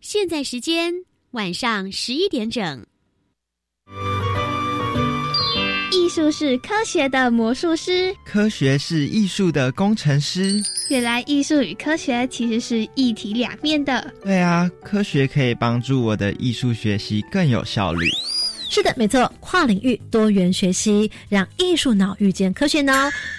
[0.00, 0.94] 现在时间
[1.32, 2.86] 晚上十一点整。
[5.92, 10.58] 艺术是科学的魔术师，科学是艺术的工程师。
[10.88, 14.12] 原来艺术与科学其实是一体两面的。
[14.24, 18.08] 对啊，科学可以帮助我的艺术学习更有效率。
[18.68, 22.92] 是的，没错，跨领域多元学习，让艺术脑遇见科学脑，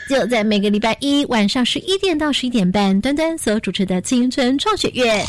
[0.09, 5.23] 就在每个礼拜一晚上十一点到十一点半，端端所主持的青春创学院。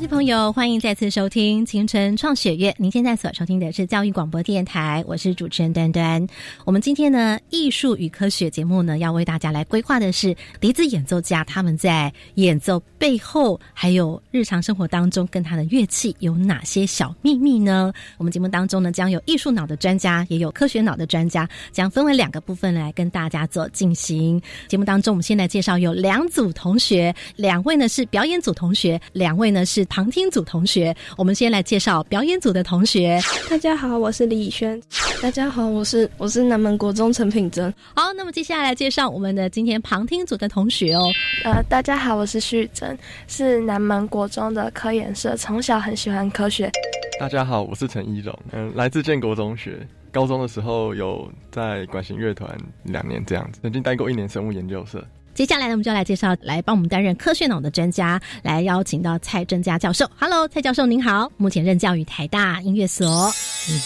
[0.00, 2.74] 听众朋友，欢迎再次收听青春创学院。
[2.78, 6.26] 您现在所收听的是教育广播电台，我是主持人端端。
[6.64, 17.92] 我们今天呢，艺术与科学节目呢，要为大家来规划的是笛子演奏家他们在演奏背后，还有日常生活当中跟他的乐器有哪些小秘密呢？
[18.16, 24.40] 我们节目当中呢，将有艺术脑的专家，也有科学脑的专家，将分为两个部分来跟大家做进行。
[24.66, 29.86] 节目当中，我们现在介绍有两组同学，两位呢是表演组同学，两位呢是。
[29.90, 33.18] 旁听组同学，我们先来介绍表演组的同学。
[33.50, 34.80] 大家好，我是李以轩。
[35.20, 37.74] 大家好，我是我是南门国中陈品珍。
[37.94, 41.10] 好，那么接下来介绍我们的今天旁听组的同学哦。
[41.44, 42.96] 呃，大家好，我是旭珍，
[43.26, 46.70] 是南门国中的科研社，从小很喜欢科学。
[47.18, 49.86] 大家好，我是陈一荣，嗯，来自建国中学。
[50.12, 55.04] 高中的时候有在管弦乐团两年这样子，曾经待过一年生物研究社。
[55.34, 60.10] 接下来呢，我们就来介绍来帮我们担任科学脑的专家，来邀请到蔡正佳教授。
[60.18, 63.32] Hello，蔡教授您好，目前任教于台大音乐所。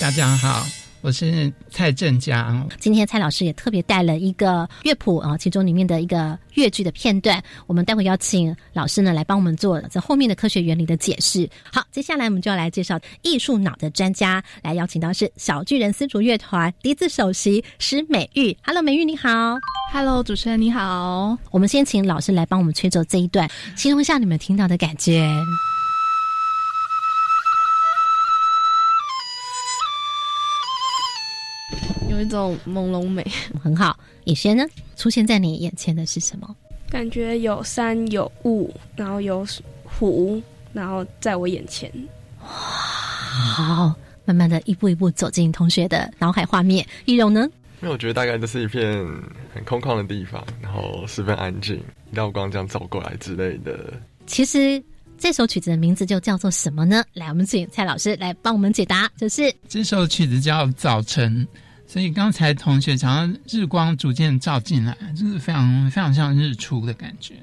[0.00, 0.83] 大家好。
[1.04, 11.46] 我是蔡正佳，今天蔡老师也特别带了一个乐谱啊，其中里面的一个乐句的片段，我们待会邀请老师呢来帮我们做这后面的科学原理的解释。
[11.70, 18.56] 好，接下来我们就要来介绍艺术脑的专家，来邀请到是小巨人丝竹乐团笛子首席石美玉。
[18.62, 19.28] Hello，美玉你好。
[19.92, 21.36] Hello，主持人你好。
[21.50, 25.30] 我们先请老师来帮我们吹奏这一段，形容一下你们听到的感觉。
[32.24, 33.24] 一种朦胧美，
[33.62, 33.98] 很好。
[34.24, 34.64] 以轩呢，
[34.96, 36.56] 出现在你眼前的是什么？
[36.88, 39.46] 感觉有山有雾，然后有
[39.84, 40.40] 湖，
[40.72, 41.92] 然后在我眼前。
[42.40, 46.86] 哇，好，慢慢的一步一步走进同学的脑海画面。
[47.04, 47.46] 易容呢？
[47.82, 48.96] 因为我觉得大概就是一片
[49.52, 51.78] 很空旷的地方，然后十分安静，
[52.10, 53.92] 一道光这样走过来之类的。
[54.26, 54.82] 其实
[55.18, 57.04] 这首曲子的名字就叫做什么呢？
[57.12, 59.10] 来，我们请蔡老师来帮我们解答。
[59.18, 61.46] 就是这首曲子叫《早晨》。
[61.86, 67.34] 所以刚才同学讲到日光逐渐照进来，就是非常非常像日出的感觉。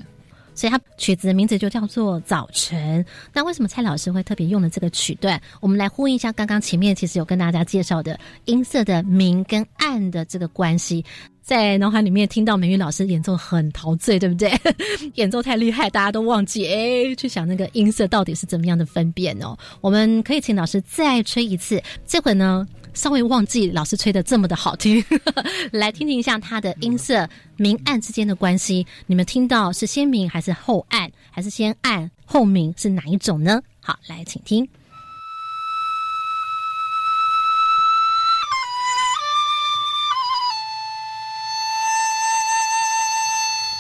[0.53, 3.01] 所以它曲子的名字就叫做《早晨》。
[3.33, 5.41] 那为什么蔡老师会特别用了这个曲段？
[5.61, 11.03] 我们来呼应一下刚刚前面其实有跟大家介绍的音色的明跟暗的这个关系，
[11.41, 14.51] 在脑海里面听到美玉老师演奏很陶醉，对不对？
[15.15, 19.57] 演奏太厉害，大家都忘记哎，去想那个音色到底是怎么样的分辨哦。
[19.79, 22.67] 我们可以请老师再吹一次，这回呢？
[22.93, 25.03] 稍微忘记老师吹的这么的好听，
[25.71, 28.85] 来听听一下它的音色明暗之间的关系。
[29.07, 33.61] 你们听到是先明还是后暗，还是先暗后明，是哪一种呢？
[33.79, 34.67] 好，来请听。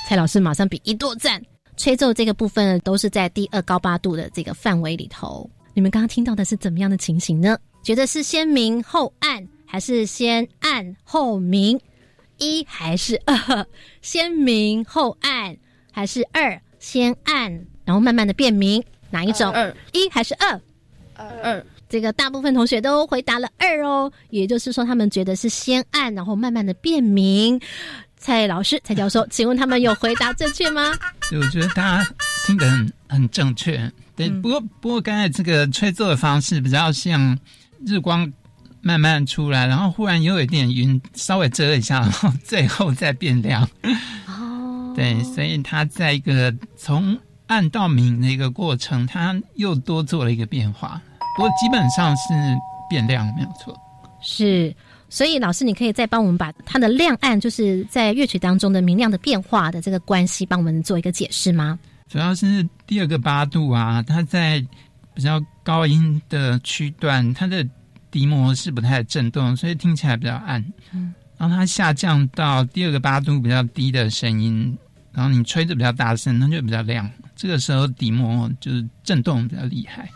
[0.07, 1.41] 蔡老师马上比一多赞，
[1.77, 5.49] 吹奏这个部分都是在第二高八度的这个范围里头。
[5.73, 7.57] 你们刚刚听到的是怎么样的情形呢？
[7.83, 11.79] 觉得是先明后暗，还是先暗后明？
[12.37, 13.65] 一还是二？
[14.01, 15.57] 先明后暗，
[15.91, 17.51] 还是二先暗，
[17.85, 18.83] 然后慢慢的变明？
[19.09, 19.51] 哪一种？
[19.51, 20.61] 二一还是二？
[21.15, 21.65] 二。
[21.89, 27.59] 这个大部分同学都回答了二哦，也就是说他们觉得是先暗，然后慢慢的变明。
[28.17, 30.93] 蔡老师、蔡教授，请问他们有回答正确吗？
[31.33, 32.15] 我觉得大家
[32.45, 33.91] 听得很很正确。
[34.15, 37.37] 对，不过不过刚才这个吹奏的方式比较像。
[37.85, 38.31] 日光
[38.81, 43.67] 慢慢出来，然后忽然又有一点云，稍微遮一下， 然后最后再变亮。
[44.27, 47.17] 哦，对，所以它在一个从
[47.47, 51.01] 暗到明的一个过程，它又多做了一个变化。
[51.35, 52.33] 不过基本上是
[52.89, 53.75] 变亮，没有错。
[54.21, 54.75] 是，
[55.09, 61.77] 所以老师，你可以再帮我们把它的亮暗，就是在乐曲当中的明亮的变化的这个关系，帮我们做一个解释吗？
[62.09, 64.65] 主要是第二个八度啊，它在。
[65.13, 67.67] 比较高音的区段，它的
[68.11, 70.63] 笛膜是不太震动，所以听起来比较暗。
[70.91, 74.77] 嗯，然后它下降到第二个八度比较低的声音，
[75.13, 77.09] 然后你吹的比较大声，它就比较亮。
[77.35, 80.07] 这个时候笛膜就是震动比较厉害。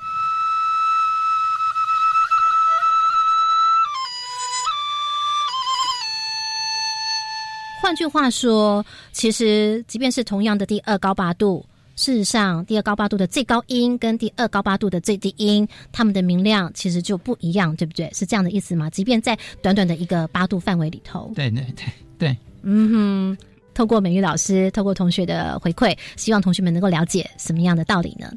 [7.81, 11.63] 换句话说，其实即便是同样的第二高八度，
[11.95, 18.11] 事实上第二高八度的最高音跟第二高八度的最低音，它们的明亮其实就不一样，对不对？
[18.13, 18.89] 是这样的意思吗？
[18.89, 21.85] 即便在短短的一个八度范围里头，对对对
[22.17, 23.37] 对，嗯哼。
[23.73, 28.31] 透过美玉老师，透过同学的回馈，希望同学们能够了解什么样的道理呢？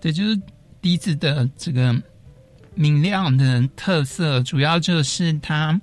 [0.00, 0.40] 对，就是
[0.80, 1.92] 笛子的这个
[2.76, 5.80] 明亮的特色，主要就是它，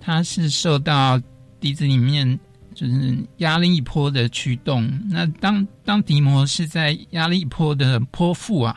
[0.00, 1.20] 它是受到
[1.58, 2.38] 笛子里面
[2.82, 4.90] 就是压力波的驱动。
[5.08, 8.76] 那当当笛膜是在压力波的波腹啊，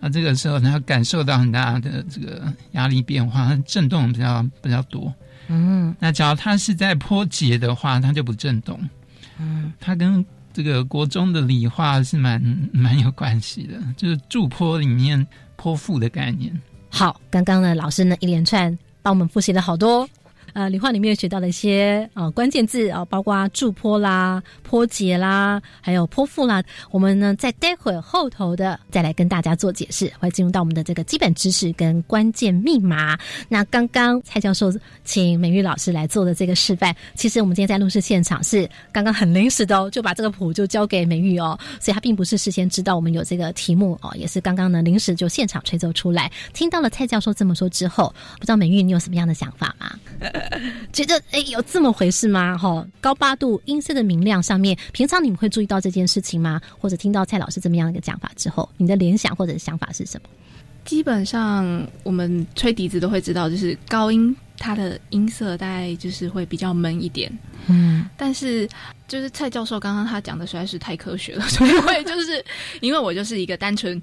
[0.00, 5.12] 那这个时候它感受到很大的这个压力变化，它震动比较比较多。
[5.48, 8.80] 嗯，那假如它是在坡节的话，它就不震动。
[9.38, 15.24] 嗯，它跟这个国中的理化是蛮 蛮有关系的，就是驻坡里面
[15.56, 16.58] 坡腹的概念。
[16.88, 20.08] 好，刚刚呢，老师呢一连串帮我们复习了好多。
[20.56, 26.64] 呃，理化里面学到的一些呃关键字啊，包括助坡啦、坡节啦，还有坡腹啦。
[26.90, 33.18] 我们呢在待会后头的再来跟大家做解释，会进入到我们的这个基本知识跟关键密码。
[33.50, 34.72] 那刚刚蔡教授
[35.04, 46.32] 请美玉老师来做的这个示范，其实我们今天在录制现场是刚刚很临时的哦，就把这个谱就交给美玉哦，所以他并不是事先知道我们有这个题目哦，也是刚刚呢临时就现场吹奏出来。
[46.54, 49.92] 听到了蔡教授这么说之后，不知道美玉你有什么样的想法吗？
[50.92, 52.56] 觉得哎，有这么回事吗？
[52.56, 56.60] 哈，高八度音色的明亮上面，平常你们会注意到这件事情吗？
[56.78, 60.28] 或者听到蔡老师这么样一个讲法之后，你的联想或者想法是什么？
[60.84, 67.30] 基本上我们吹笛子都会知道，就是高音它的音色大概就是会比较闷一点。
[67.66, 68.68] 嗯，但是
[69.08, 72.44] 就是蔡教授刚刚他讲的实在是太科学了，所以会就是
[72.80, 74.00] 因为我就是一个单纯。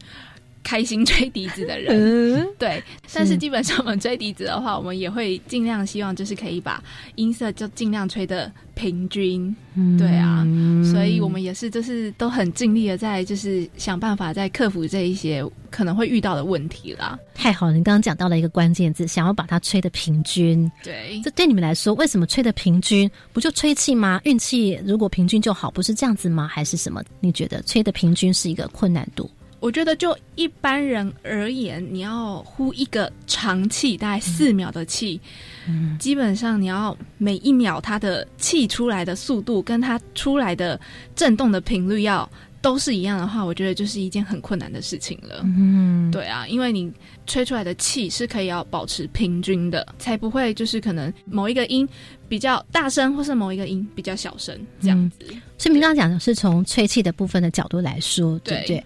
[0.64, 2.82] 开心吹笛子的人，对，
[3.14, 6.82] 但是基本上我们吹笛子的话，我们也会尽量希望就是可以把
[7.16, 9.56] 音色就尽量吹的平均，
[9.98, 10.46] 对啊，
[10.92, 17.20] 所以我们也是就是都很尽力的在就是想办法在克服这一些可能会遇到的问题啦。
[17.34, 23.10] 太好了，你刚刚讲到了一个关键字，想要把它吹的平均，对，这对你们来说为什么吹的平均？
[23.34, 24.22] 不就吹气吗？
[24.24, 26.48] 运气如果平均就好，不是这样子吗？
[26.48, 27.04] 还是什么？
[27.20, 29.30] 你觉得吹的平均是一个困难度？
[29.64, 35.22] 我觉得就一般人而言，你要呼一个长气，大概四秒的气，
[35.70, 40.78] 嗯，基本上你要每一秒它的气出来的速度跟它出来的
[41.16, 42.30] 震动的频率要
[42.62, 45.40] 都是一样的话，我觉得就是一件很困难的事情了。
[45.46, 46.92] 嗯，对啊，因为你
[47.26, 51.88] 吹出来的气是可以要保持平均的，才不会就是可能某一个音
[52.28, 55.20] 比较大声，或是某一个音比较小声这样子。
[55.58, 58.84] 所以，你刚刚讲的是从吹气的部分的角度来说，对不对？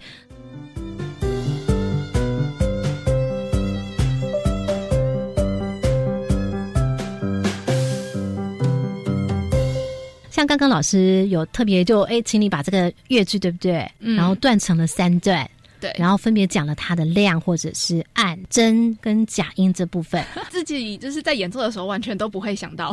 [10.38, 13.90] 像刚刚老师有特别就哎，请你把这个乐句对不对？
[13.98, 15.44] 嗯，然后断成了三段，
[15.80, 20.24] 对，然后分别讲了它的量或者是按、真跟假音这部分。
[20.48, 22.92] 自己就是在演奏的时候完全都不会想到，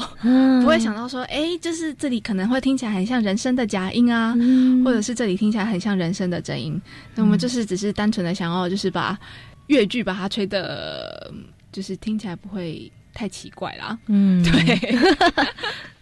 [0.59, 4.35] 不会想到说，哎，就是这里可能会听起来很像人声的假音啊，
[4.83, 6.81] 或者是这里听起来很像人声的真音。
[7.13, 9.15] 那我们就是只是单纯的想要就是把
[9.67, 11.31] 乐句把它吹的，
[11.71, 13.95] 就是听起来不会太奇怪啦。
[14.07, 14.97] 嗯，对。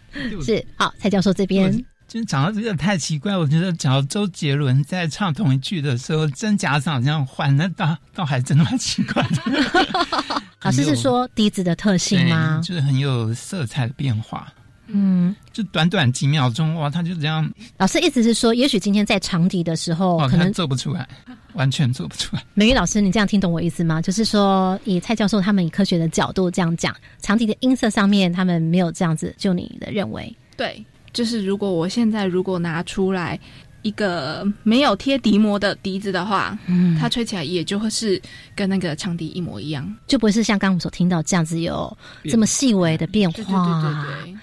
[0.44, 10.42] 是好，蔡教授这边就讲到这个太奇怪，我觉得讲到周杰伦在唱同一句的时候，真假嗓这样换，那倒倒还真的蛮奇怪的。
[10.62, 12.60] 老师是说笛子的特性吗？
[12.62, 14.52] 就是很有色彩的变化。
[14.86, 17.50] 嗯，就短短几秒钟哇，他就这样。
[17.78, 21.08] 老师意思是说，也许今天在长笛的时候，可能做不出来，
[21.54, 22.42] 完全做不出来。
[22.54, 24.02] 美玉老师，你这样听懂我意思吗？
[24.02, 29.34] 就是说，以蔡教授他们以科学的角度这样讲，长笛的音色上面他们没有这样子。
[29.38, 33.38] 就你的认为，对，就是如果我现在如果拿出来
[33.82, 38.20] 一个没有贴笛膜的笛子的话，嗯，它吹起来也就会是
[38.54, 43.36] 跟那个长笛一模一样，就不会是像刚刚我们所听到这样子有这么细微的变化。
[43.36, 44.38] 对对对对。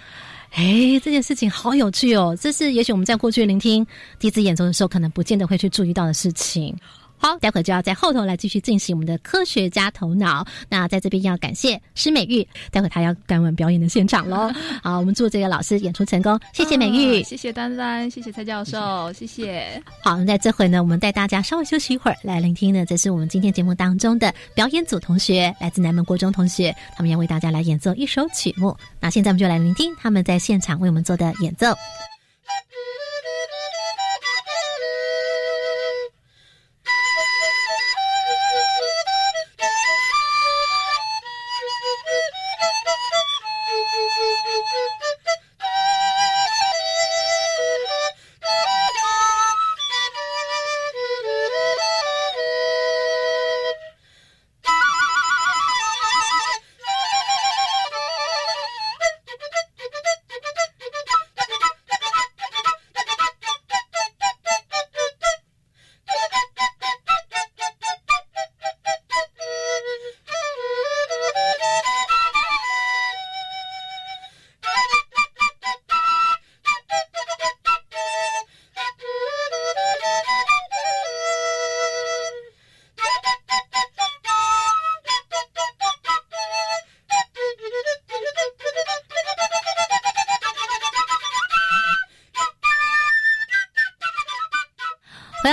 [0.52, 2.38] 哎，这件事情好有趣哦！
[2.40, 3.88] 这是也许我们在过去聆听
[4.20, 6.76] 笛子演奏的时候，可能不见得会去注意到的事情。
[7.22, 10.44] 好，待会就要在后头来继续进行我们的科学家头脑。
[10.68, 14.52] 那在这边要感谢施美玉，待会她要赶往表演的现场喽。
[14.82, 19.82] 好，我们祝这个老师演出成功，谢谢美玉，谢谢丹丹，谢谢蔡教授，谢谢。
[20.04, 28.76] 好，那这回呢，我们带大家稍微休息一会儿，来聆听呢，这是我们今天节目当中的表演组同学，来自南门国中同学，他们要为大家来演奏一首曲目。
[29.00, 31.68] 那现在我们就来聆听他们在现场为我们做的演奏。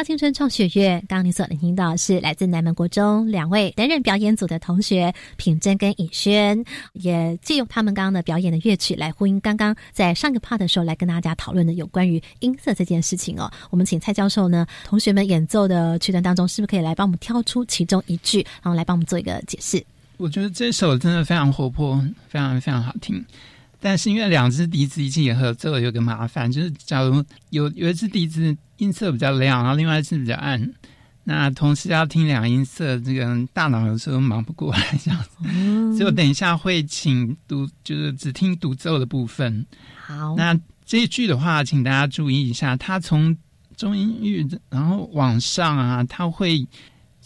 [0.09, 13.53] 青春创学院，刚刚你所聆听到是来自南门国中两位担任表演组的同学品珍跟尹轩，也借用他们刚刚的表演的乐曲来呼应刚刚在上个 part 的时候来跟大家讨论的有关于音色这件事情哦。
[13.69, 19.85] 我们请蔡教授呢，同学们演奏的曲段当中，是不是可以来帮我们挑出其中一句，然后来帮我们做一个解释？
[20.17, 23.23] 我觉得这首真的非常活泼，非常非常好听。
[23.81, 30.73] 但是因为两只笛子一起合奏，有个麻烦，就是假如有有一只笛子音色比较亮，然后另外一只比较暗，
[31.25, 35.97] 那同时要听两个音色，这个大脑有时候忙不过来这样子。
[35.97, 39.65] 所以我等一下会请独，就是只听独奏的部分。
[39.97, 43.37] 好，那这一句的话，请大家注意一下，它从
[43.77, 46.67] 中音域然后往上啊，它会。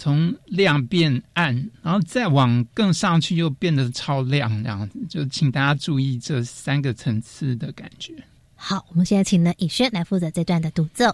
[0.03, 8.13] 从亮变暗，然后再往更上去又变得超亮，这样子就请大家注意这三个层次的感觉。
[8.57, 11.05] 好，我们现在请呢以轩来负责这段的独奏。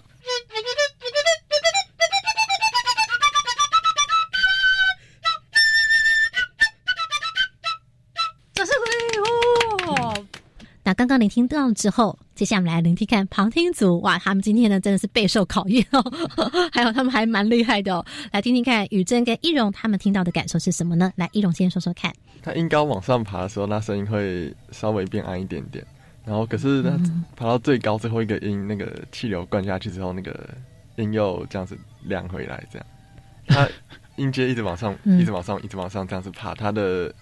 [10.89, 14.01] 那刚刚聆听到之后，接下来我们来聆听看旁听组。
[14.01, 16.01] 哇，他们今天呢真的是备受考验哦，
[16.73, 18.03] 还有他们还蛮厉害的哦。
[18.31, 21.13] 来听听看宇珍跟易容他们听到的感受是什么呢？
[21.15, 22.11] 来，易容先说说看。
[22.41, 25.85] 他音高往上爬的时候，那声音会稍微变暗一点点。
[26.25, 26.97] 然后可是他
[27.35, 30.49] 爬到最高最后一个音，那个气流灌下去之后，那个
[30.95, 32.65] 音又这样子亮回来。
[32.71, 32.87] 这样，
[33.47, 33.69] 他
[34.15, 37.13] 音阶一直往上，一直往上，一直往上这样子爬，他的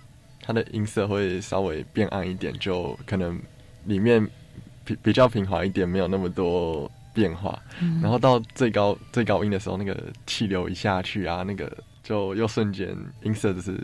[0.41, 3.37] 他的音色会稍微变暗一点，就可能。
[3.87, 4.23] 里面
[4.85, 7.59] 比比较平滑一点，没有那么多变化。
[8.01, 11.71] 然后到最高最高音的时候，那个气流一下去啊，那个
[12.03, 13.75] 就又瞬间音色就是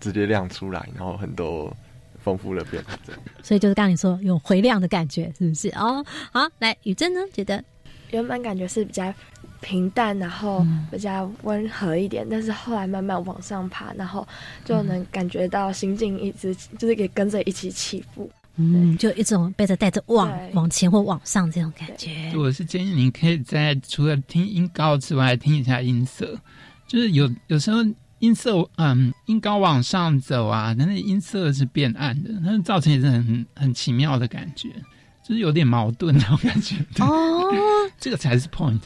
[0.00, 1.72] 直接亮出来，然后很多
[2.18, 2.98] 丰富的变化。
[3.42, 5.68] 所以就是刚你说有回亮的感觉，是不是？
[5.70, 7.62] 哦，好，来雨珍呢，觉得
[8.10, 9.12] 原本感觉是比较
[9.60, 14.26] 平淡，然后比较温和一点，但是后来慢慢往上爬，然后
[14.64, 18.30] 就能感觉到心境一直就是可以跟着一起起伏。
[18.56, 22.32] 嗯，就一种被着带着往往前或往上这种感觉。
[22.36, 26.38] 我是建议你可以在除了听音高之外，听一下音色。
[26.86, 27.78] 就是有有时候
[28.18, 34.68] 音色，嗯，音高往上走啊，但是音色是变暗的，那造成也是很很奇妙的感觉，
[35.22, 36.76] 就是有点矛盾那种感觉。
[36.98, 37.48] 哦，
[37.98, 38.80] 这个才是 point。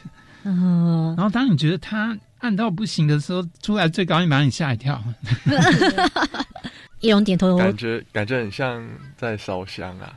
[0.45, 5.03] 嗯，然后当你觉得它暗到不行的时候，出来最高音把你吓一跳。
[7.05, 8.83] 易容点头，感觉感觉很像
[9.15, 10.11] 在烧香啊，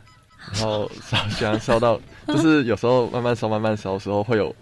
[0.54, 4.56] 然后烧香烧到，就是有时候慢慢烧慢慢烧的时候，会有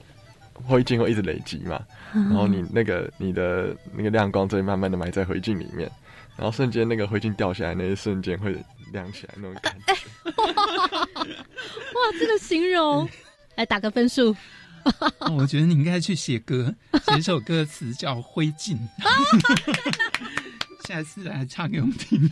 [0.53, 1.79] 灰烬会一直累积嘛，
[2.11, 5.91] 然后你那个你的那个亮光就会慢慢的埋在灰烬里面，
[6.35, 8.57] 然后瞬间那个灰烬掉下来那一瞬间会
[8.91, 9.93] 亮起来那种感觉。
[10.33, 13.07] 哇，这个形容，
[13.55, 14.35] 来打个分数。
[15.35, 16.73] 我觉得你应该去写歌，
[17.07, 18.75] 写首歌词叫《灰烬》。
[20.85, 22.29] 下次来唱给我们听。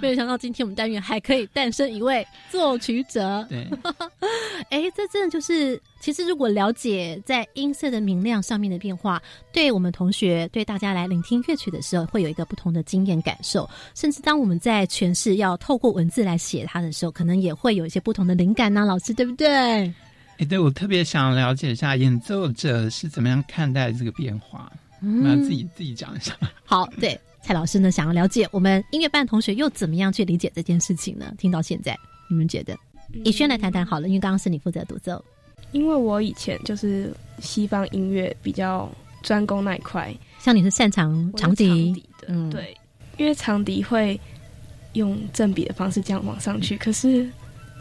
[0.00, 3.46] 没有想到今天我们单元还可以诞生一位作曲者。
[3.48, 3.68] 对，
[4.70, 9.20] 哎，这真的就是，其实如果了解在音色的明亮上面的变化，
[9.52, 13.68] 对我们同学对大家来聆听乐曲的时候，会有一个不同的经验感受。
[13.94, 18.84] 甚至当我们在诠释要透过文字来写它的时候，可能也会有一些不同的灵感呢。
[18.84, 19.46] 老师，对不对？
[20.38, 24.70] 哎，对我特别想了解一下演奏者是怎么样看待这个变化。
[25.04, 26.36] 那自己自己讲一下。
[26.64, 31.32] 好，对蔡老师呢，想要了解我们音乐班同学又怎么样去理解这件事情呢？
[31.38, 31.96] 听到现在，
[32.28, 32.76] 你们觉得？
[33.24, 35.22] 以轩来谈谈好了，因为刚刚是你负责独奏。
[35.72, 38.90] 因为我以前就是西方音乐比较
[39.22, 42.76] 专攻那一块，像你是擅长长笛的，嗯，对，
[43.18, 44.18] 因为长笛会
[44.94, 47.28] 用正比的方式这样往上去，可是。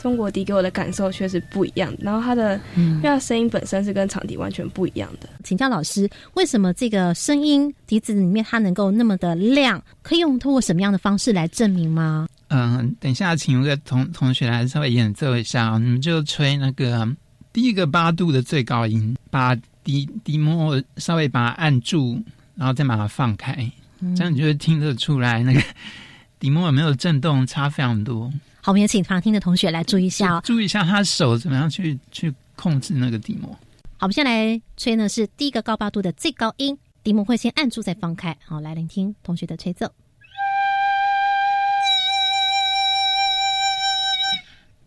[0.03, 5.29] 中国笛给我的感受确实不一样，然后它的，因为它声音本身是跟长笛完全不一样的。
[5.45, 9.81] 请教老师，为什么这个声音笛子里面它能够那么的亮？
[10.01, 12.27] 可以用通过什么样的方式来证明吗？
[12.49, 17.07] 嗯，等一下，请一个同同学来稍微演奏一下，你们就吹那个
[17.53, 19.55] 第一个八度的最高音，把
[19.85, 22.21] 笛笛膜稍微把它按住，
[22.55, 23.71] 然后再把它放开，
[24.17, 25.61] 这样你就会听得出来那个
[26.39, 28.29] 笛膜有没有震动，差非常多。
[28.65, 33.51] 好，我们也请旁听的同学来注意一下哦，注意一下他手怎么样去去控制那个底膜。
[33.97, 38.37] 好，我们先来吹呢，是第一个高八度的最高音，底膜会先按住再放开。
[38.45, 39.85] 好，来聆听同学的吹奏。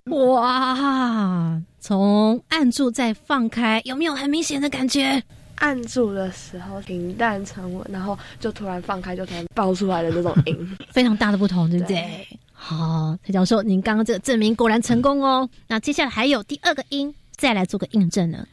[0.06, 5.23] 哇，从按住再放开，有没有很明显的感觉？
[5.56, 12.26] 按住的时候平淡沉稳，然后就突然放开，就突然爆出来的那种音， 非常大的不同，对不对？
[12.68, 15.49] 好，蔡教授，您刚刚这个证明果然成功哦。
[15.68, 18.44] 那接下来还有第二个音，再来做个印证呢。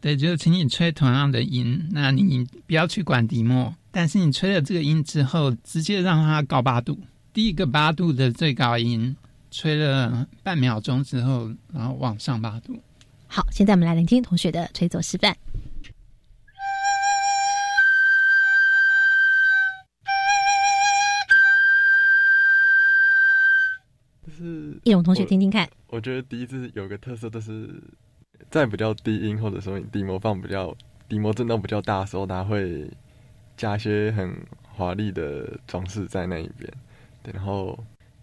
[0.00, 6.98] 对，就是请你吹同样的音，那你不要去管笛末，但是你吹了这个音之后，直接让它高八度，
[7.34, 9.14] 第一个八度的最高音，
[9.50, 12.80] 吹了半秒钟之后，然后往上八度。
[13.26, 15.36] 好，现在我们来聆听同学的吹奏示范。
[24.90, 25.68] 就是易勇同学听听看。
[25.86, 27.70] 我觉得第一次有个特色，就是
[28.50, 30.76] 在比较低音或者说你低模放比较
[31.08, 32.90] 低模震动比较大的时候，它会
[33.56, 36.72] 加一些很华丽的装饰在那一边。
[37.22, 37.78] 对，然后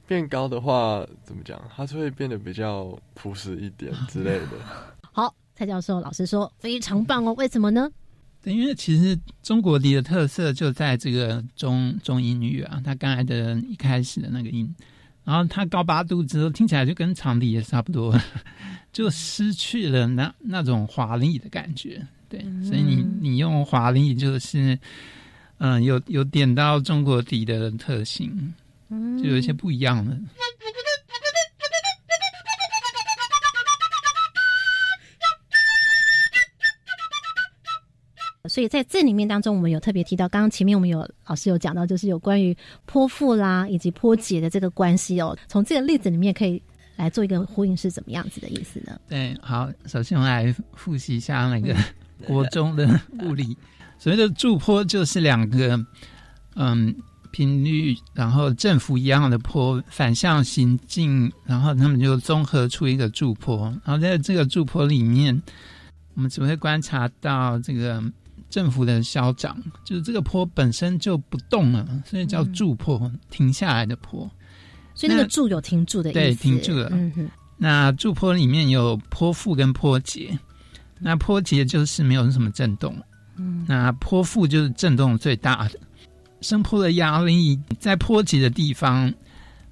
[0.06, 1.62] 变高的话，怎么讲？
[1.74, 4.48] 它是会变得比较朴实一点之类的。
[5.12, 7.90] 好，蔡教授老师说非常棒哦，为什么呢？
[8.42, 14.74] 对，因为其实中国笛的特色就在这个中中音域啊，它刚才的一开始的那个音。
[15.28, 18.18] 然后它高八度之后，听起来就跟长笛也差不多，
[18.94, 22.02] 就失去了那那种华丽的感觉。
[22.30, 24.80] 对，所以你你用华丽就是，
[25.58, 28.54] 嗯，有有点到中国笛的特性，
[28.90, 30.18] 就有一些不一样的。
[38.48, 42.56] 所以在这里面当中，我们有特别提到，刚刚前面我们有老师有讲到，就是有关于
[42.86, 45.38] 泼妇啦以及泼姐的这个关系哦。
[45.48, 46.62] 从这个例子里面可以
[46.96, 49.00] 来做一个呼应，是怎么样子的意思呢？
[49.08, 51.76] 对，好，首先我们来复习一下那个
[52.26, 53.56] 国中的物理。
[54.00, 55.80] 所谓的驻坡就是两个
[56.56, 56.96] 嗯
[57.32, 63.66] 频率，然后振幅一样的坡反向行进，然后他们就综合出一个驻坡。
[63.86, 65.42] 然后在这个驻坡里面，
[66.16, 68.04] 我们只会观察到这个。
[68.50, 74.30] 政府的消长，就是这个坡本身就不动了，所以叫驻坡，停下来的坡。
[74.96, 76.90] 所以那个驻有停住的意思，对，停住了。
[76.92, 77.30] 嗯哼。
[77.58, 80.38] 那驻坡里面有坡腹跟坡节，
[81.00, 82.96] 那坡节就是没有什么震动，
[83.36, 85.80] 嗯，那坡腹就是震动最大的。
[86.42, 89.14] 升坡的压力在坡节的地方，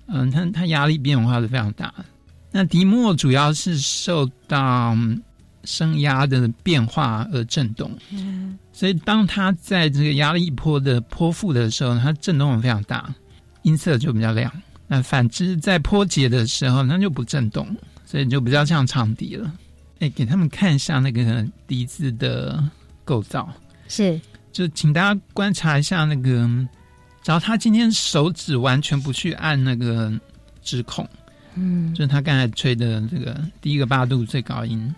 [0.07, 1.93] 嗯，它它压力变化是非常大。
[2.51, 4.95] 那迪莫主要是受到。
[5.65, 13.13] 升压的变化而震动，嗯，所以当它在这个压力波的波腹的时候，它震动非常大，
[13.63, 14.51] 音色就比较亮。
[14.88, 17.67] 那反之，在波节的时候，它就不震动，
[18.06, 19.51] 所以就比较像长笛了。
[19.99, 22.63] 哎，给他们看一下那个笛子的
[23.04, 23.49] 构造，
[23.88, 24.19] 是，
[24.51, 26.47] 就请大家观察一下那个，
[27.23, 30.13] 只要他今天手指完全不去按那个
[30.62, 31.08] 指孔，
[31.56, 34.93] 嗯，就是他刚才吹的这个第一个八度最高音。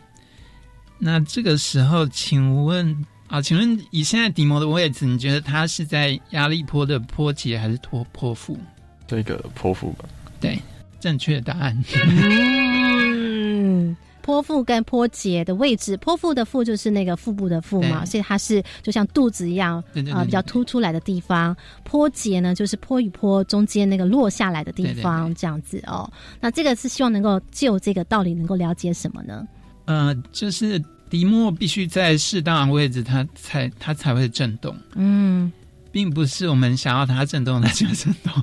[0.99, 8.57] 那这个时候，请问啊，请问以现在底膜的位置，你觉得它是在压力坡的坡节还是托坡腹？
[9.05, 10.05] 这个坡腹吧。
[10.39, 10.59] 对，
[10.99, 11.77] 正确答案。
[12.05, 19.83] 嗯，坡腹跟坡节的位置，坡腹的腹就是那个腹部的腹嘛，所以它是就像肚子一样
[20.13, 21.55] 啊，比较凸出来的地方。
[21.83, 26.11] 坡节呢，就是坡与坡中间那个落下来的地方，这样子哦。
[26.41, 29.47] 那这个是希望能够就这个道理能够了解什么呢？
[29.87, 34.75] 呃，就是笛膜必须在适当的位置，它才它才会震动。
[34.95, 35.51] 嗯，
[35.91, 38.33] 并不是我们想要它震动它就震动。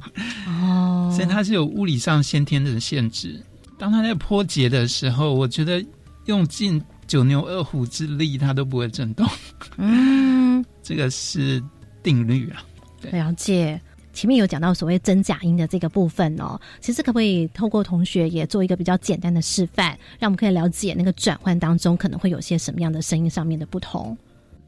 [0.46, 3.40] 哦，所以它是有物理上先天的限制。
[3.78, 5.84] 当它在破节的时候，我觉得
[6.26, 9.28] 用尽九牛二虎之力，它都不会震动。
[9.76, 11.62] 嗯，这个是
[12.02, 12.64] 定律啊。
[13.12, 13.80] 了解。
[14.14, 24.16] 前面有讲到所谓真假音的这个部分哦，其实可不可以透过同学也做一个比较简单的示范，让我们可以了解那个转换当中可能会有些什么样的声音上面的不同？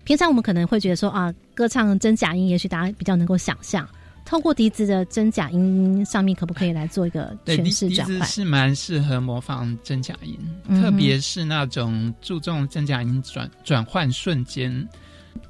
[0.04, 3.88] 平常我们可能会觉得说啊，歌唱真假音，也许大家比较能够想象，
[4.24, 8.22] 透过笛子的真假音上面可不可以来做一个诠释转换？
[8.26, 10.38] 是蛮适合模仿真假音，
[10.80, 14.88] 特别是那种注重真假音转转换瞬间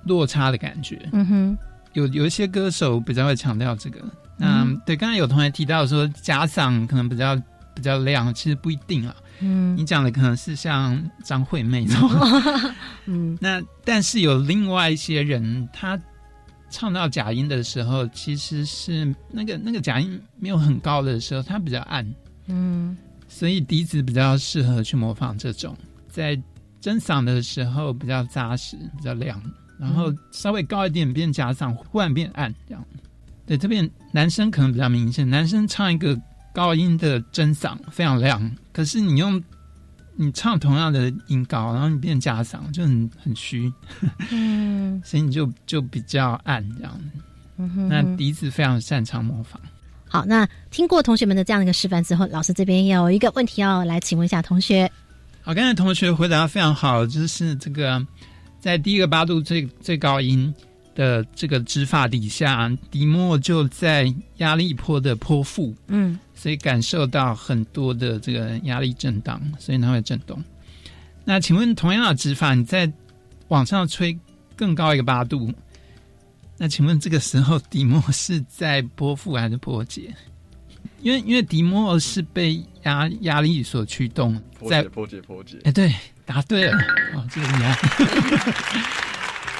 [0.05, 1.09] 落差的感觉。
[1.13, 1.59] 嗯哼。
[1.97, 4.01] 有有一些歌手比较会强调这个，
[4.37, 7.35] 那对刚才有同学提到说假嗓可能比较
[7.75, 9.17] 比较亮，其实不一定啊。
[9.41, 12.11] 嗯，你讲的可能是像张惠妹那种，
[13.07, 15.99] 嗯， 那但是有另外一些人，他
[16.71, 22.07] 唱到假音的时候，其实是那个那个假音没有很高的时候，它比较暗，
[22.49, 22.97] 嗯，
[23.29, 25.77] 所以笛子比较适合去模仿这种，
[26.09, 26.39] 在
[26.81, 29.41] 真嗓的时候比较扎实，比较亮。
[29.79, 32.85] 然后稍微高一点变假嗓，忽然变暗，这样。
[33.47, 36.21] 对，这边男生可能比较明显，男生唱一个
[36.53, 39.41] 高音的真嗓非常亮，可是你用
[40.17, 43.73] 你唱同样的音高，然后你变假嗓就很很虚，
[44.33, 47.01] 嗯， 所以你就就比较暗这样。
[47.89, 49.61] 那笛子非常擅长模仿。
[50.09, 54.91] 好，那听过同学们的这样一个示范之后，老师这边有一个问题要来请问一下同学。
[55.41, 58.05] 好，刚才同学回答非常好，就是这个。
[58.61, 60.53] 在第一个八度最最高音
[60.95, 70.43] 的这个指法底下，笛膜就在压力波的波腹，嗯，所以感受到很多的这个压力震荡，所以它会震动。
[71.25, 72.91] 那请问，同样的指法，你在
[73.49, 74.17] 往上吹
[74.55, 75.53] 更高一个八度，
[76.57, 80.15] 那请问这个时候笛膜是在波腹还是波节？
[81.03, 85.59] 因为因为笛膜是被压压力所驱动，在波节波节。
[85.65, 85.95] 哎，对，
[86.27, 86.77] 答对了，
[87.15, 88.53] 哦，这个厉害。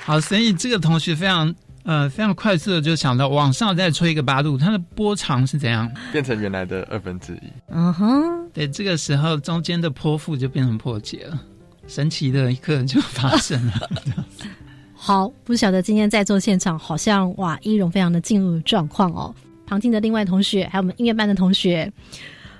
[0.05, 5.91] 好，所以这个同学非常呃非常快速的就想到往上再吹一个八度，它的波长是怎样？
[6.13, 7.53] 变成原来的二分之一。
[7.69, 11.41] 嗯哼，对，这个时候中间的波腹就变成破解了，
[11.87, 13.91] 神奇的一刻就发生了。
[14.95, 19.35] 好，不晓得今天在座现场好像哇，易容非常的进入状况哦。
[19.67, 21.93] 旁听的另外同学，还有我们音乐班的同学，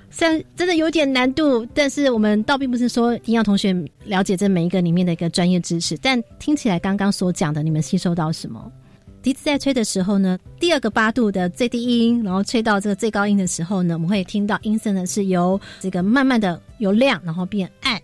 [0.09, 3.73] 虽然真的有点难度，但是我们倒并不是说一定要同学
[4.05, 5.97] 了解这每一个里面的一个专业知识。
[6.01, 8.71] 但听起来刚刚所讲的，你们吸收到什么？
[9.21, 18.01] 笛子在吹的时候呢，第二个八度的最低音，然后吹到这个最高音的时候呢，我们会听到音色呢是由这个慢慢的由亮，然后变暗。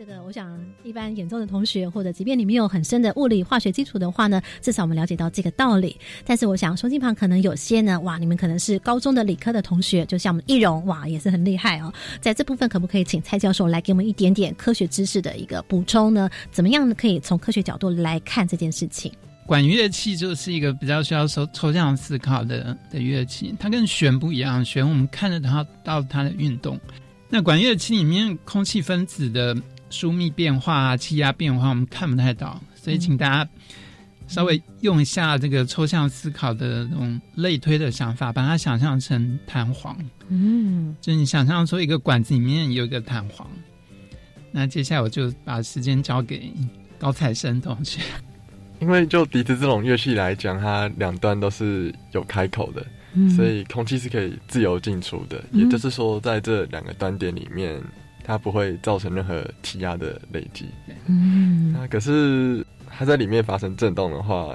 [0.00, 5.94] 这个，我想一般演奏的同学，或者即便你没有很深的物理化学基础的话呢，至少我们了解到这个道理。
[6.24, 11.92] 但是，我想收音旁可能有些呢，哇，你们可能是高中的理科的同学，就像我们易容，哇，也是很厉害哦。
[12.18, 16.30] 在这部分，可不可以请蔡教授来给我们一点点科学知识的一个补充呢？
[16.50, 19.12] 怎么样可以从科学角度来看这件事情？
[19.44, 26.80] 管乐器就是一个比较需要抽抽象思考的的乐器，它跟弦不一样，弦我们看得到到它的运动。
[27.30, 29.56] 那管乐器里面空气分子的
[29.88, 33.50] 疏密变化啊，气压变化，我们看不太到，所以请大家
[34.26, 39.96] 稍微用一下这个抽象思考的那种类推的想法，把它想象成弹簧。
[40.28, 43.48] 嗯，就你想象说一个管子里面有一个弹簧。
[44.50, 46.52] 那接下来我就把时间交给
[46.98, 48.00] 高材生同学。
[48.80, 52.84] 因为就笛子这种乐器来讲，它两端都是有开口的，
[53.36, 55.42] 所以空气是可以自由进出的。
[55.52, 57.80] 也就是说，在这两个端点里面。
[58.22, 60.66] 它不会造成任何气压的累积，
[61.06, 64.54] 嗯，那可是它在里面发生震动的话，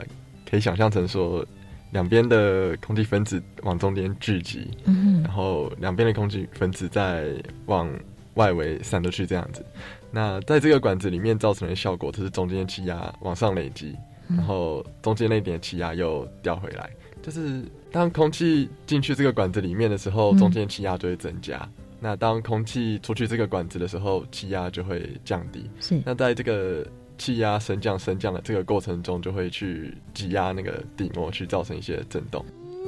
[0.50, 1.46] 可以想象成说，
[1.92, 7.34] 两边的空气分子往中间聚集，嗯，然后两边的空气分子再
[7.66, 7.92] 往
[8.36, 9.66] 外围散出去，这样子。
[10.10, 13.94] 那在这个管子里面造成的效果，就是中间的气压往上累积，
[14.30, 16.90] 然后中间那点气压又掉回来。
[17.22, 17.64] 就是
[17.96, 21.66] 当空气进去这个管子里面的时候，中间气压就会增加。
[21.98, 25.70] 那当空气出去这个管子的时候，气压就会降低。
[25.80, 26.02] 是。
[26.06, 26.86] 那在这个
[27.18, 32.46] 气压升降升降的这个过程中，就会去挤压那个底膜，去造成一些震动。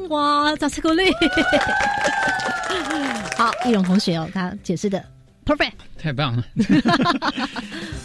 [0.10, 1.06] 哇，掌声鼓励！
[3.38, 5.02] 好，易容同学哦，他解释的
[5.46, 6.43] perfect，太棒了。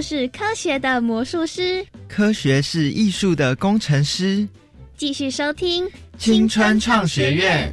[0.00, 4.46] 是科学的魔术师，科学是艺术的工程师。
[4.96, 7.72] 继续收听青春创学院。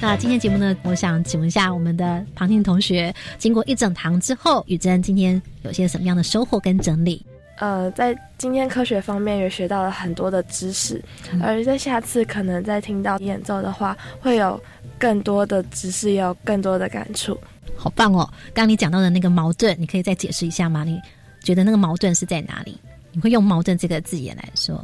[0.00, 7.24] 那今天节目呢，我想请问一下我们的旁听同学，经过一整堂之后，雨珍今天有些什么样的收获跟整理？
[7.56, 11.02] 呃，在今天科学方面也学到了很多的知识，
[11.42, 14.60] 而在下次可能在听到演奏的话，会有。
[14.98, 17.38] 更多的知识，也有更多的感触，
[17.76, 18.24] 好棒哦！
[18.54, 20.84] 刚刚你讲到的那个矛盾，你可以再解释一下吗？
[20.84, 20.98] 你
[21.42, 22.80] 觉得那个矛盾是在哪里？
[23.12, 24.82] 你会用“矛盾”这个字眼来说？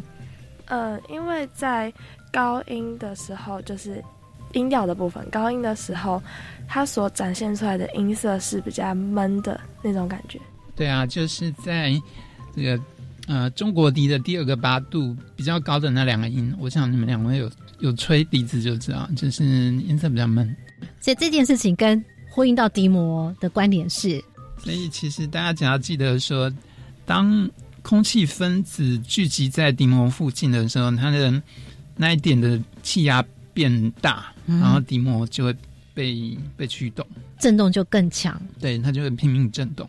[0.66, 1.90] 呃，因为在
[2.30, 4.04] 高音的时候，就是
[4.52, 6.22] 音调的部分，高音的时候，
[6.68, 10.38] 它所展现出来的音色是比较闷的那种感觉。
[10.76, 11.98] 对啊，就是在
[12.54, 12.80] 这个
[13.26, 17.50] 呃中国笛的第二个八度比较高的那两个音，我想你们两位有。
[17.80, 20.56] 有吹笛子就知道，就是音色比较闷。
[21.00, 24.22] 所以这件事情跟呼应到笛膜的观点是，
[24.62, 26.48] 所以其实大家只要记得说，
[27.04, 27.50] 当
[27.82, 31.42] 空气分子聚集在笛膜附近的时候，它的
[31.96, 35.56] 那一点的气压变大，然后笛膜就会
[35.94, 37.06] 被被驱动，
[37.38, 38.40] 震动就更强。
[38.60, 39.88] 对，它就会拼命震动。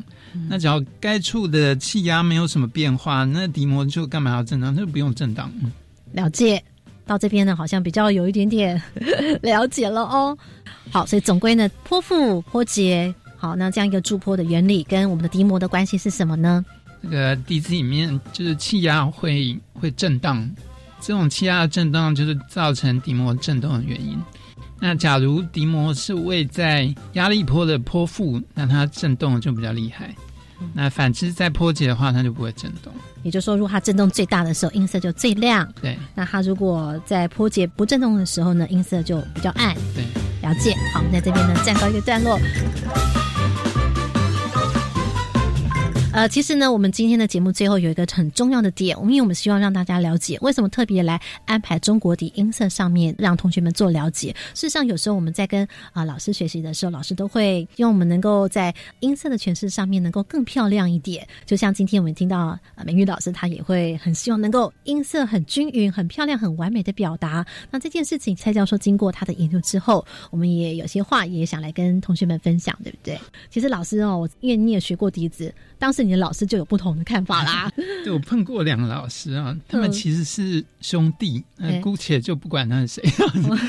[0.50, 4.76] 那只要该处的气压没有什么变化，那笛膜就干嘛要震荡？
[4.76, 5.52] 就不用震荡。
[6.12, 6.64] 了解。
[7.06, 8.82] 到这边呢，好像比较有一点点
[9.44, 10.38] 了解了哦。
[10.90, 16.64] 好，所以总归呢，坡腹坡节，好，那这样一个驻坡的原理跟我们的笛膜的关系是什么呢？
[17.02, 20.50] 这个笛子里面就是气压会会震荡，
[21.02, 24.18] 这种气压的震荡就是造成笛膜震动的原因。
[24.80, 30.14] 那假如笛膜是位在压力波的坡腹，那它震动就比较厉害。
[30.74, 32.94] 那反之，在坡节的话，它就不会震动。
[33.22, 35.68] 也就是说，如果它震动最大的时候，音色就最亮。
[35.82, 35.98] 对。
[36.16, 39.76] 那它如果在坡节不震动的时候呢，音色就比较暗。
[39.96, 40.04] 对。
[40.42, 40.76] 了解。
[40.94, 42.38] 好，我们在这边呢暂告一个段落。
[46.14, 54.30] 呃，其实呢，我们今天的节目最后有一个很重要的点，因为我们希望让大家了解为什么特别来安排中国笛音色上面，让同学们做了解。
[54.54, 61.28] 事实上，有时候我们在跟啊老师学习的时候，老师都会用我们能够在音色的诠释上面能够更漂亮一点。
[61.48, 67.44] 就像今天我们听到啊美玉老师，他也会很希望能够音色很均匀、很漂亮、很完美的表达。
[67.72, 73.20] 那这件事情，蔡教授经过他的研究之后，我们也有些话也想来跟同学们分享，对不对？
[73.50, 76.03] 其实老师哦，我因为你也学过笛子，当时。
[76.04, 77.72] 你的老师就有不同的看法啦。
[78.04, 83.04] 对我碰过两个老师啊，他们其实是兄弟，那姑且就不管他是谁。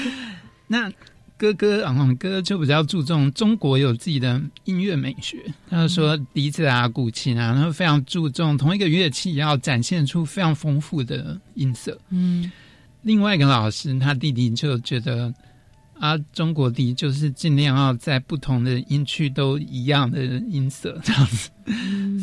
[0.69, 0.91] 那
[1.37, 5.39] 哥哥啊，哥哥就比较注重中国有自己的音乐美学。
[5.69, 11.99] 他就说笛子啊、古琴啊，他非常注重同一个乐器要展现出非常丰富的音色。
[12.11, 12.51] 嗯，
[13.03, 15.33] 另外一个老师，他弟弟就觉得。
[15.99, 21.51] 啊，中国笛就是尽量要在不同的音区都一样的音色这样子，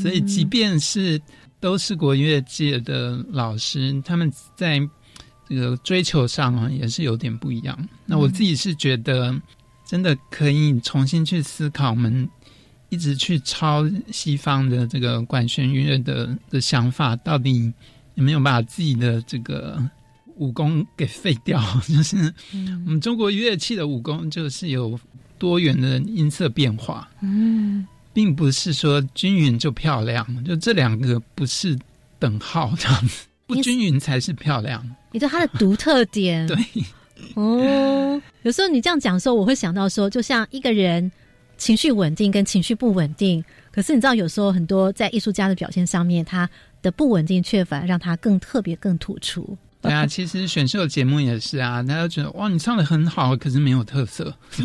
[0.01, 1.19] 所以即便是
[1.59, 4.79] 都是国乐界的老师，他们在
[5.47, 7.77] 这个追求上啊也是有点不一样。
[8.05, 9.33] 那我自己是觉得，
[9.85, 12.29] 真的可以重新去思考，我们
[12.89, 17.73] 一直去抄西方的这个管弦乐的的想法，到底
[18.15, 19.81] 有没有把自己的这个。
[20.37, 22.17] 武功给废掉， 就是
[22.85, 24.99] 我们中国乐器的武功就是有
[25.37, 31.77] 多元的音色变化，嗯，并不是说均匀就漂亮，就这两个不是
[32.19, 34.83] 等号这样子， 不均匀才是漂亮。
[35.11, 36.57] 你知道它的独特点， 对，
[37.35, 41.11] 哦，有时候你这样讲的时候，我会想到说，就像一个人
[41.57, 46.49] 情绪稳定跟情绪不稳定，可是你知道，有时候很多在艺术家的表现上面，他
[46.81, 49.57] 的不稳定却反而让他更特别、更突出。
[49.89, 54.33] 对啊，其实选秀节目也是啊，大家觉得哇，你唱的很好，可是没有特色。
[54.51, 54.61] 是，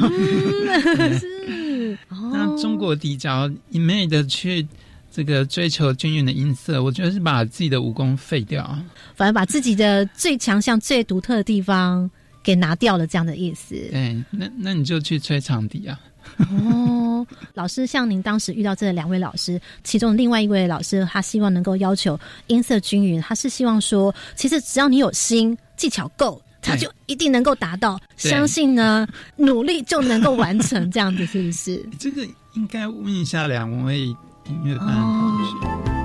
[2.11, 4.66] 那中国底角一昧的去
[5.11, 8.79] 这个追求均匀的音色，我觉得是把自己的武功废掉，
[9.14, 12.11] 反而把自己的最强项、最独特的地方
[12.42, 13.74] 给拿掉了，这样的意思。
[13.90, 15.98] 对，那那你就去吹长笛啊。
[16.38, 27.98] 哦，老师，像您当时遇到这两位老师，其中另外一位老师，他希望能够要求音色均匀，他是希望说，其实只要你有心，技巧够，他就一定能够达到。
[28.16, 31.88] 相信呢，努力就能够完成，这样子是不是？
[31.98, 34.16] 这个应该问一下两位音
[34.64, 35.52] 乐班同学。
[35.86, 35.95] 嗯，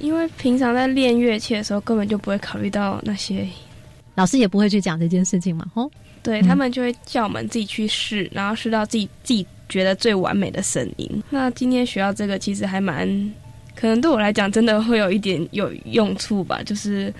[0.00, 3.46] 因为平常在练乐器的时候，根本就不会考虑到那些，
[4.14, 5.64] 老师也不会去讲这件事情嘛。
[5.74, 5.90] 吼，
[6.22, 11.22] 对他们就会叫我们自己去试，然后试到自己自己觉得最完美的声音。
[11.28, 13.06] 那今天学到这个，其实还蛮，
[13.76, 16.62] 可能对我来讲，真的会有一点有用处吧。
[16.64, 17.12] 就是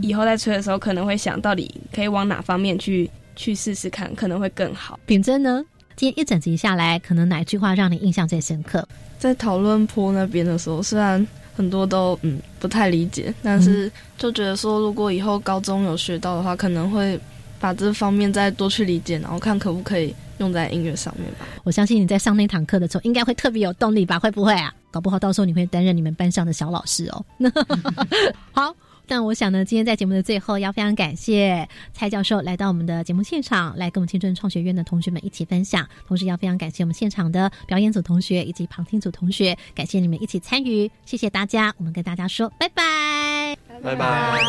[0.00, 4.98] 以后在吹的时候，可能会想到底可以往哪方面去去试试看，可能会更好。
[5.06, 5.62] 品真呢，
[5.94, 8.86] 今天一整集下来，可能哪一句话让你印象最深刻？
[9.18, 11.26] 在讨论坡那边的时候，虽然。
[11.56, 17.18] 很多都嗯不太理解，但是就觉得说，如果以后高中有学到的话，可能会
[17.60, 21.46] 把这方面再多去理解，然后看可不可以用在音乐上面吧。
[21.62, 24.18] 我相信你在上那堂课的时候，应该会特别有动力吧？
[24.18, 24.74] 会不会啊？
[24.90, 27.24] 搞不好到时候你会担任你们班上的小老师哦。
[28.52, 28.74] 好。
[29.06, 35.86] 但我想呢，今天在节目的最后，要非常感谢蔡教授来到我们的节目现场，来跟我们青春创学院的同学们一起分享。
[36.06, 41.74] 同时，要非常感谢我们现场的表演组同学以及旁听组同学，感谢你们一起参与，谢谢大家。
[41.78, 44.40] 我们跟大家说拜拜，拜拜。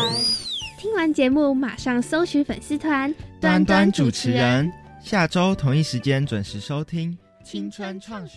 [0.78, 4.70] 听完节目，马上搜寻粉丝团端端主持人，
[5.02, 8.34] 下周同一时间准时收听青春创学。